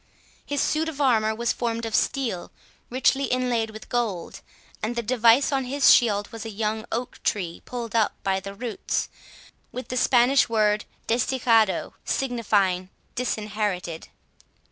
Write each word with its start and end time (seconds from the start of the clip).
His 0.43 0.61
suit 0.61 0.89
of 0.89 0.99
armour 0.99 1.35
was 1.35 1.53
formed 1.53 1.85
of 1.85 1.93
steel, 1.93 2.49
richly 2.89 3.25
inlaid 3.25 3.69
with 3.69 3.87
gold, 3.87 4.41
and 4.81 4.95
the 4.95 5.03
device 5.03 5.51
on 5.51 5.65
his 5.65 5.93
shield 5.93 6.27
was 6.31 6.43
a 6.43 6.49
young 6.49 6.85
oak 6.91 7.21
tree 7.21 7.61
pulled 7.65 7.93
up 7.95 8.13
by 8.23 8.39
the 8.39 8.55
roots, 8.55 9.09
with 9.71 9.89
the 9.89 9.97
Spanish 9.97 10.49
word 10.49 10.85
Desdichado, 11.05 11.93
signifying 12.03 12.89
Disinherited. 13.13 14.07